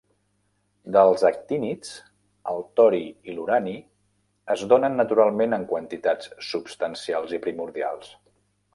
[0.95, 1.91] Dels actínids,
[2.53, 3.03] el tori
[3.33, 3.75] i l'urani
[4.57, 8.15] es donen naturalment en quantitats substancials i primordials.